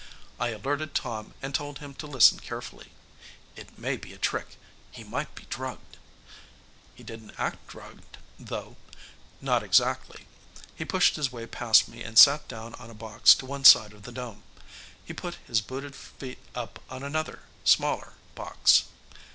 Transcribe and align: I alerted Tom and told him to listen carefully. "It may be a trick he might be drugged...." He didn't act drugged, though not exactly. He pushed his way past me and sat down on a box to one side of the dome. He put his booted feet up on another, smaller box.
I 0.39 0.47
alerted 0.47 0.95
Tom 0.95 1.35
and 1.43 1.53
told 1.53 1.77
him 1.77 1.93
to 2.01 2.07
listen 2.07 2.39
carefully. 2.39 2.91
"It 3.55 3.77
may 3.77 3.97
be 3.97 4.13
a 4.13 4.17
trick 4.17 4.57
he 4.89 5.03
might 5.03 5.35
be 5.35 5.43
drugged...." 5.47 5.97
He 6.95 7.03
didn't 7.03 7.33
act 7.39 7.67
drugged, 7.67 8.17
though 8.39 8.77
not 9.41 9.61
exactly. 9.61 10.25
He 10.75 10.85
pushed 10.85 11.17
his 11.17 11.31
way 11.31 11.45
past 11.45 11.87
me 11.87 12.01
and 12.01 12.17
sat 12.17 12.47
down 12.47 12.73
on 12.79 12.89
a 12.89 12.95
box 12.95 13.35
to 13.35 13.45
one 13.45 13.63
side 13.63 13.93
of 13.93 14.01
the 14.01 14.11
dome. 14.11 14.41
He 15.05 15.13
put 15.13 15.35
his 15.45 15.61
booted 15.61 15.95
feet 15.95 16.39
up 16.55 16.79
on 16.89 17.03
another, 17.03 17.43
smaller 17.63 18.13
box. 18.33 18.85